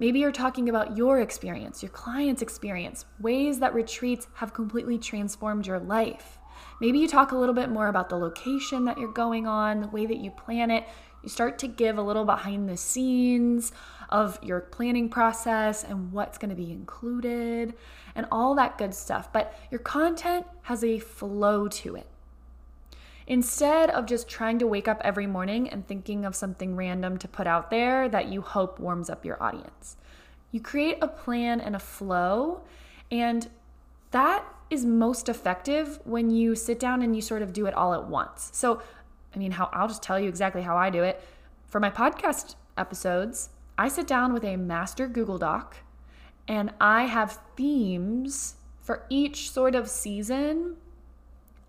Maybe 0.00 0.18
you're 0.18 0.32
talking 0.32 0.68
about 0.68 0.98
your 0.98 1.20
experience, 1.20 1.82
your 1.82 1.90
client's 1.90 2.42
experience, 2.42 3.06
ways 3.20 3.60
that 3.60 3.72
retreats 3.72 4.26
have 4.34 4.52
completely 4.52 4.98
transformed 4.98 5.66
your 5.66 5.78
life. 5.78 6.38
Maybe 6.80 6.98
you 6.98 7.08
talk 7.08 7.32
a 7.32 7.36
little 7.36 7.54
bit 7.54 7.70
more 7.70 7.88
about 7.88 8.08
the 8.08 8.16
location 8.16 8.84
that 8.84 8.98
you're 8.98 9.12
going 9.12 9.46
on, 9.46 9.80
the 9.80 9.88
way 9.88 10.06
that 10.06 10.18
you 10.18 10.30
plan 10.30 10.70
it. 10.70 10.84
You 11.22 11.28
start 11.28 11.58
to 11.60 11.68
give 11.68 11.96
a 11.96 12.02
little 12.02 12.24
behind 12.24 12.68
the 12.68 12.76
scenes 12.76 13.72
of 14.10 14.38
your 14.42 14.60
planning 14.60 15.08
process 15.08 15.82
and 15.82 16.12
what's 16.12 16.36
going 16.36 16.50
to 16.50 16.56
be 16.56 16.70
included 16.70 17.74
and 18.14 18.26
all 18.30 18.54
that 18.56 18.76
good 18.76 18.94
stuff. 18.94 19.32
But 19.32 19.58
your 19.70 19.80
content 19.80 20.46
has 20.62 20.84
a 20.84 20.98
flow 20.98 21.68
to 21.68 21.96
it. 21.96 22.06
Instead 23.26 23.88
of 23.90 24.04
just 24.04 24.28
trying 24.28 24.58
to 24.58 24.66
wake 24.66 24.86
up 24.86 25.00
every 25.02 25.26
morning 25.26 25.68
and 25.68 25.88
thinking 25.88 26.26
of 26.26 26.36
something 26.36 26.76
random 26.76 27.16
to 27.16 27.26
put 27.26 27.46
out 27.46 27.70
there 27.70 28.06
that 28.08 28.28
you 28.28 28.42
hope 28.42 28.78
warms 28.78 29.08
up 29.08 29.24
your 29.24 29.42
audience, 29.42 29.96
you 30.50 30.60
create 30.60 30.98
a 31.00 31.08
plan 31.08 31.60
and 31.60 31.74
a 31.74 31.78
flow, 31.78 32.60
and 33.10 33.48
that 34.10 34.44
is 34.70 34.84
most 34.84 35.28
effective 35.28 35.98
when 36.04 36.30
you 36.30 36.54
sit 36.54 36.78
down 36.78 37.02
and 37.02 37.14
you 37.14 37.22
sort 37.22 37.42
of 37.42 37.52
do 37.52 37.66
it 37.66 37.74
all 37.74 37.94
at 37.94 38.06
once. 38.06 38.50
So, 38.52 38.82
I 39.34 39.38
mean, 39.38 39.52
how 39.52 39.68
I'll 39.72 39.88
just 39.88 40.02
tell 40.02 40.18
you 40.18 40.28
exactly 40.28 40.62
how 40.62 40.76
I 40.76 40.90
do 40.90 41.02
it. 41.02 41.22
For 41.66 41.80
my 41.80 41.90
podcast 41.90 42.54
episodes, 42.76 43.50
I 43.76 43.88
sit 43.88 44.06
down 44.06 44.32
with 44.32 44.44
a 44.44 44.56
master 44.56 45.06
Google 45.08 45.38
Doc 45.38 45.76
and 46.46 46.72
I 46.80 47.04
have 47.04 47.40
themes 47.56 48.56
for 48.80 49.06
each 49.08 49.50
sort 49.50 49.74
of 49.74 49.88
season 49.88 50.76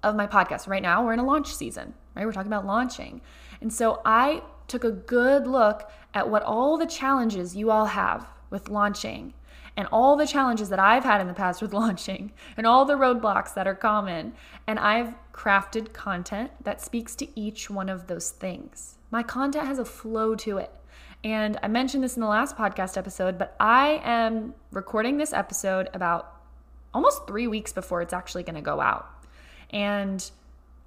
of 0.03 0.15
my 0.15 0.27
podcast. 0.27 0.67
Right 0.67 0.81
now, 0.81 1.03
we're 1.03 1.13
in 1.13 1.19
a 1.19 1.25
launch 1.25 1.53
season, 1.53 1.93
right? 2.15 2.25
We're 2.25 2.33
talking 2.33 2.51
about 2.51 2.65
launching. 2.65 3.21
And 3.61 3.73
so 3.73 4.01
I 4.05 4.43
took 4.67 4.83
a 4.83 4.91
good 4.91 5.47
look 5.47 5.89
at 6.13 6.29
what 6.29 6.43
all 6.43 6.77
the 6.77 6.85
challenges 6.85 7.55
you 7.55 7.71
all 7.71 7.85
have 7.85 8.27
with 8.49 8.69
launching 8.69 9.33
and 9.77 9.87
all 9.91 10.15
the 10.15 10.27
challenges 10.27 10.69
that 10.69 10.79
I've 10.79 11.03
had 11.03 11.21
in 11.21 11.27
the 11.27 11.33
past 11.33 11.61
with 11.61 11.73
launching 11.81 12.31
and 12.57 12.65
all 12.65 12.85
the 12.85 12.95
roadblocks 12.95 13.53
that 13.53 13.67
are 13.67 13.75
common. 13.75 14.33
And 14.67 14.79
I've 14.79 15.13
crafted 15.33 15.93
content 15.93 16.51
that 16.63 16.81
speaks 16.81 17.15
to 17.15 17.39
each 17.39 17.69
one 17.69 17.89
of 17.89 18.07
those 18.07 18.29
things. 18.29 18.97
My 19.11 19.23
content 19.23 19.67
has 19.67 19.79
a 19.79 19.85
flow 19.85 20.35
to 20.35 20.57
it. 20.57 20.71
And 21.23 21.57
I 21.63 21.67
mentioned 21.67 22.03
this 22.03 22.15
in 22.15 22.21
the 22.21 22.27
last 22.27 22.55
podcast 22.55 22.97
episode, 22.97 23.37
but 23.37 23.55
I 23.59 23.99
am 24.03 24.53
recording 24.71 25.17
this 25.17 25.33
episode 25.33 25.89
about 25.93 26.31
almost 26.93 27.25
three 27.27 27.47
weeks 27.47 27.73
before 27.73 28.01
it's 28.01 28.13
actually 28.13 28.43
going 28.43 28.55
to 28.55 28.61
go 28.61 28.79
out. 28.79 29.09
And 29.71 30.29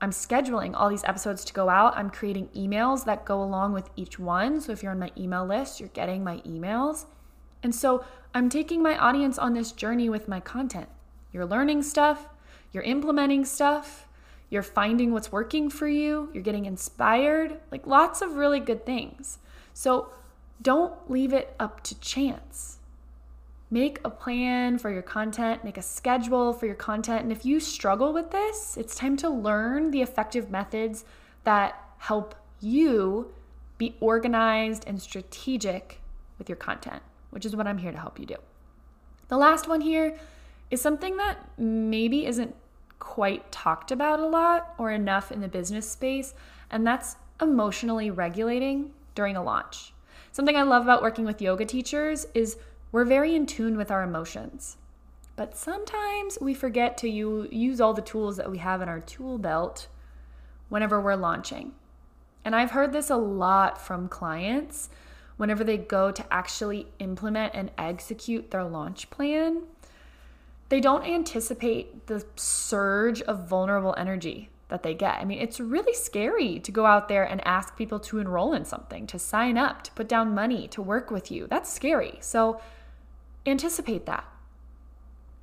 I'm 0.00 0.11
scheduling 0.11 0.75
all 0.75 0.88
these 0.88 1.02
episodes 1.04 1.45
to 1.47 1.52
go 1.52 1.68
out. 1.68 1.97
I'm 1.97 2.09
creating 2.09 2.49
emails 2.57 3.04
that 3.07 3.25
go 3.25 3.42
along 3.42 3.73
with 3.73 3.90
each 3.97 4.18
one. 4.18 4.61
So 4.61 4.71
if 4.71 4.83
you're 4.83 4.92
on 4.92 5.00
my 5.00 5.11
email 5.18 5.45
list, 5.45 5.80
you're 5.80 5.88
getting 5.88 6.23
my 6.23 6.38
emails. 6.38 7.07
And 7.62 7.75
so 7.75 8.05
I'm 8.35 8.49
taking 8.49 8.83
my 8.83 8.97
audience 8.97 9.38
on 9.38 9.55
this 9.55 9.73
journey 9.73 10.09
with 10.09 10.29
my 10.29 10.41
content. 10.41 10.88
You're 11.33 11.47
learning 11.47 11.83
stuff, 11.83 12.29
you're 12.73 12.83
implementing 12.83 13.45
stuff, 13.45 14.07
you're 14.50 14.62
finding 14.62 15.12
what's 15.12 15.33
working 15.33 15.69
for 15.69 15.88
you, 15.88 16.31
you're 16.33 16.43
getting 16.43 16.67
inspired, 16.67 17.61
like 17.71 17.87
lots 17.87 18.23
of 18.23 18.37
really 18.37 18.61
good 18.61 18.87
things. 18.87 19.38
So 19.75 20.11
don't 20.62 21.11
leave 21.11 21.33
it 21.33 21.55
up 21.61 21.83
to 21.85 21.99
chance. 22.00 22.79
Make 23.71 24.00
a 24.03 24.11
plan 24.11 24.79
for 24.79 24.91
your 24.91 25.03
content, 25.03 25.62
make 25.62 25.77
a 25.77 25.83
schedule 25.83 26.55
for 26.55 26.65
your 26.65 26.75
content. 26.75 27.23
And 27.23 27.31
if 27.31 27.45
you 27.45 27.61
struggle 27.61 28.15
with 28.15 28.31
this, 28.31 28.77
it's 28.79 28.95
time 28.95 29.17
to 29.19 29.29
learn 29.29 29.91
the 29.91 30.00
effective 30.00 30.50
methods 30.50 31.05
that 31.45 31.83
help 31.99 32.35
you 32.61 33.33
be 33.77 33.95
organized 34.00 34.85
and 34.87 35.00
strategic 35.00 36.00
with 36.38 36.49
your 36.49 36.57
content, 36.57 37.03
which 37.38 37.47
is 37.47 37.54
what 37.54 37.68
I'm 37.68 37.78
here 37.78 37.92
to 37.92 37.99
help 37.99 38.18
you 38.18 38.26
do. 38.26 38.35
The 39.28 39.37
last 39.37 39.68
one 39.68 39.80
here 39.80 40.18
is 40.73 40.80
something 40.80 41.18
that 41.18 41.49
maybe 41.57 42.26
isn't 42.26 42.52
quite 42.99 43.52
talked 43.52 43.92
about 43.92 44.18
a 44.18 44.26
lot 44.26 44.75
or 44.76 44.90
enough 44.90 45.30
in 45.30 45.40
the 45.40 45.47
business 45.47 45.88
space, 45.88 46.35
and 46.68 46.85
that's 46.85 47.14
emotionally 47.40 48.11
regulating 48.11 48.90
during 49.14 49.37
a 49.37 49.42
launch. 49.45 49.92
Something 50.33 50.57
I 50.57 50.62
love 50.62 50.83
about 50.83 51.00
working 51.00 51.25
with 51.25 51.40
yoga 51.40 51.64
teachers 51.64 52.26
is 52.35 52.57
we're 52.90 53.04
very 53.04 53.37
in 53.37 53.47
tune 53.47 53.76
with 53.76 53.92
our 53.92 54.02
emotions. 54.02 54.76
But 55.37 55.57
sometimes 55.57 56.38
we 56.40 56.54
forget 56.54 56.99
to 56.99 57.09
use 57.09 57.80
all 57.80 57.95
the 57.95 58.02
tools 58.02 58.37
that 58.38 58.50
we 58.50 58.59
have 58.59 58.83
in 58.83 58.88
our 58.88 58.99
tool 58.99 59.38
belt 59.38 59.87
whenever 60.71 61.00
we're 61.00 61.14
launching. 61.14 61.71
And 62.45 62.57
I've 62.57 62.73
heard 62.73 62.92
this 62.92 63.11
a 63.11 63.16
lot 63.16 63.80
from 63.80 64.09
clients 64.09 64.90
whenever 65.38 65.64
they 65.64 65.78
go 65.78 66.12
to 66.12 66.33
actually 66.33 66.88
implement 66.99 67.54
and 67.54 67.71
execute 67.78 68.50
their 68.50 68.64
launch 68.64 69.09
plan. 69.09 69.62
They 70.68 70.80
don't 70.80 71.04
anticipate 71.07 72.07
the 72.09 72.26
surge 72.37 73.23
of 73.23 73.49
vulnerable 73.49 73.95
energy 73.97 74.50
that 74.68 74.83
they 74.83 74.92
get. 74.92 75.14
I 75.14 75.25
mean, 75.25 75.38
it's 75.38 75.61
really 75.61 75.95
scary 75.95 76.59
to 76.61 76.71
go 76.71 76.85
out 76.85 77.09
there 77.09 77.25
and 77.25 77.40
ask 77.47 77.75
people 77.76 77.99
to 78.00 78.18
enroll 78.18 78.52
in 78.52 78.66
something, 78.66 79.07
to 79.07 79.18
sign 79.18 79.57
up, 79.57 79.83
to 79.85 79.92
put 79.92 80.09
down 80.09 80.35
money, 80.35 80.68
to 80.68 80.83
work 80.83 81.11
with 81.11 81.30
you. 81.30 81.47
That's 81.49 81.73
scary. 81.73 82.18
So 82.21 82.61
anticipate 83.47 84.04
that. 84.04 84.25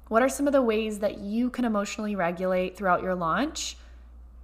What 0.09 0.21
are 0.21 0.29
some 0.29 0.45
of 0.45 0.53
the 0.53 0.61
ways 0.61 0.99
that 0.99 1.17
you 1.17 1.49
can 1.49 1.65
emotionally 1.65 2.15
regulate 2.15 2.77
throughout 2.77 3.01
your 3.01 3.15
launch 3.15 3.77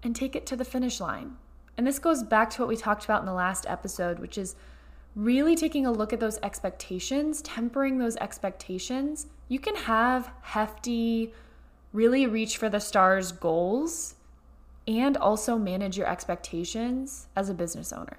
and 0.01 0.15
take 0.15 0.35
it 0.35 0.47
to 0.47 0.55
the 0.55 0.65
finish 0.65 0.99
line? 0.99 1.35
And 1.77 1.85
this 1.85 1.99
goes 1.99 2.23
back 2.23 2.49
to 2.51 2.61
what 2.61 2.67
we 2.67 2.75
talked 2.75 3.05
about 3.05 3.19
in 3.19 3.27
the 3.27 3.33
last 3.33 3.67
episode, 3.69 4.17
which 4.17 4.37
is 4.37 4.55
really 5.15 5.55
taking 5.55 5.85
a 5.85 5.91
look 5.91 6.13
at 6.13 6.19
those 6.19 6.39
expectations, 6.41 7.41
tempering 7.41 7.97
those 7.97 8.15
expectations. 8.17 9.27
You 9.47 9.59
can 9.59 9.75
have 9.75 10.31
hefty, 10.41 11.33
really 11.93 12.25
reach 12.25 12.57
for 12.57 12.69
the 12.69 12.79
stars 12.79 13.31
goals 13.31 14.15
and 14.87 15.17
also 15.17 15.57
manage 15.57 15.97
your 15.97 16.07
expectations 16.07 17.27
as 17.35 17.49
a 17.49 17.53
business 17.53 17.91
owner. 17.91 18.17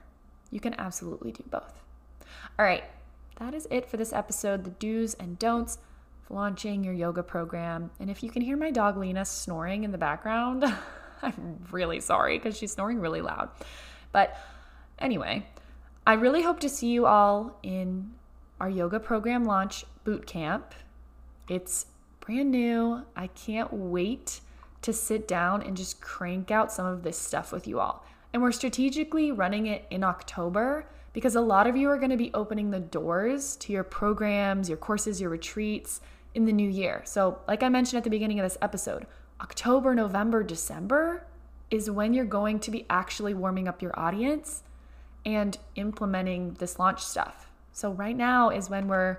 You 0.51 0.61
can 0.61 0.79
absolutely 0.79 1.33
do 1.33 1.45
both. 1.51 1.81
All 2.59 2.65
right, 2.65 2.85
that 3.37 3.55
is 3.55 3.67
it 3.71 3.89
for 3.89 3.97
this 3.97 4.13
episode 4.13 4.65
the 4.65 4.71
do's 4.71 5.15
and 5.15 5.39
don'ts 5.39 5.79
of 6.25 6.31
launching 6.31 6.85
your 6.85 6.95
yoga 6.95 7.23
program. 7.23 7.91
And 7.99 8.11
if 8.11 8.23
you 8.23 8.31
can 8.31 8.43
hear 8.43 8.57
my 8.57 8.71
dog 8.71 8.97
Lena 8.97 9.25
snoring 9.25 9.85
in 9.85 9.93
the 9.93 9.99
background, 9.99 10.65
I'm 11.23 11.65
really 11.71 12.01
sorry 12.01 12.39
because 12.39 12.57
she's 12.57 12.73
snoring 12.73 13.01
really 13.01 13.23
loud. 13.23 13.49
But 14.13 14.37
anyway, 14.99 15.47
I 16.05 16.15
really 16.15 16.43
hope 16.43 16.59
to 16.61 16.69
see 16.69 16.89
you 16.89 17.07
all 17.07 17.59
in 17.63 18.11
our 18.61 18.69
yoga 18.69 18.99
program 18.99 19.45
launch 19.45 19.85
boot 20.03 20.27
camp. 20.27 20.75
It's 21.49 21.87
brand 22.19 22.51
new. 22.51 23.03
I 23.15 23.29
can't 23.29 23.73
wait 23.73 24.41
to 24.83 24.93
sit 24.93 25.29
down 25.29 25.63
and 25.63 25.77
just 25.77 26.01
crank 26.01 26.51
out 26.51 26.73
some 26.73 26.87
of 26.87 27.05
this 27.05 27.17
stuff 27.17 27.53
with 27.53 27.69
you 27.69 27.79
all. 27.79 28.05
And 28.33 28.43
we're 28.43 28.51
strategically 28.51 29.31
running 29.31 29.67
it 29.67 29.85
in 29.91 30.03
October 30.03 30.87
because 31.13 31.37
a 31.37 31.41
lot 31.41 31.69
of 31.69 31.77
you 31.77 31.89
are 31.89 31.99
going 31.99 32.11
to 32.11 32.17
be 32.17 32.33
opening 32.35 32.73
the 32.73 32.81
doors 32.81 33.55
to 33.57 33.73
your 33.73 33.85
programs, 33.85 34.69
your 34.69 34.79
courses, 34.79 35.21
your 35.21 35.31
retreats 35.31 36.01
in 36.35 36.47
the 36.47 36.53
new 36.53 36.69
year. 36.69 37.03
So, 37.05 37.39
like 37.47 37.63
I 37.63 37.69
mentioned 37.69 37.99
at 37.99 38.05
the 38.05 38.11
beginning 38.11 38.41
of 38.41 38.45
this 38.45 38.59
episode, 38.61 39.07
October, 39.41 39.95
November, 39.95 40.43
December 40.43 41.27
is 41.71 41.91
when 41.91 42.13
you're 42.13 42.25
going 42.25 42.59
to 42.61 42.73
be 42.73 42.87
actually 42.91 43.35
warming 43.35 43.69
up 43.69 43.81
your 43.81 43.97
audience 43.97 44.65
and 45.25 45.57
implementing 45.77 46.55
this 46.55 46.79
launch 46.79 47.03
stuff. 47.03 47.51
So, 47.73 47.93
right 47.93 48.17
now 48.17 48.51
is 48.51 48.69
when 48.69 48.89
we're 48.89 49.19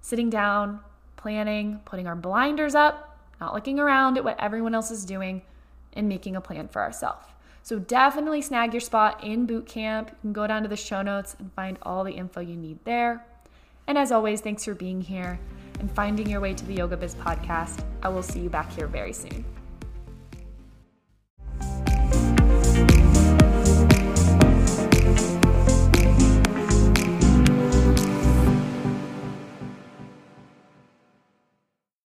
sitting 0.00 0.30
down, 0.30 0.80
planning, 1.16 1.80
putting 1.84 2.06
our 2.06 2.16
blinders 2.16 2.74
up, 2.74 3.18
not 3.40 3.54
looking 3.54 3.78
around 3.78 4.18
at 4.18 4.24
what 4.24 4.38
everyone 4.40 4.74
else 4.74 4.90
is 4.90 5.04
doing, 5.04 5.42
and 5.94 6.08
making 6.08 6.36
a 6.36 6.40
plan 6.40 6.68
for 6.68 6.82
ourselves. 6.82 7.26
So, 7.62 7.78
definitely 7.78 8.42
snag 8.42 8.74
your 8.74 8.80
spot 8.80 9.24
in 9.24 9.46
boot 9.46 9.66
camp. 9.66 10.10
You 10.10 10.16
can 10.20 10.32
go 10.32 10.46
down 10.46 10.62
to 10.62 10.68
the 10.68 10.76
show 10.76 11.02
notes 11.02 11.34
and 11.38 11.52
find 11.54 11.78
all 11.82 12.04
the 12.04 12.12
info 12.12 12.40
you 12.40 12.56
need 12.56 12.78
there. 12.84 13.24
And 13.86 13.96
as 13.96 14.12
always, 14.12 14.40
thanks 14.40 14.64
for 14.64 14.74
being 14.74 15.00
here 15.00 15.38
and 15.80 15.90
finding 15.90 16.28
your 16.28 16.40
way 16.40 16.54
to 16.54 16.64
the 16.64 16.74
Yoga 16.74 16.96
Biz 16.96 17.14
podcast. 17.16 17.84
I 18.02 18.08
will 18.08 18.22
see 18.22 18.40
you 18.40 18.50
back 18.50 18.72
here 18.72 18.86
very 18.86 19.12
soon. 19.12 19.44